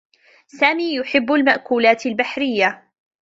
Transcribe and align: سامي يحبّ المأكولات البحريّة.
سامي 0.47 0.95
يحبّ 0.95 1.31
المأكولات 1.33 2.05
البحريّة. 2.05 2.89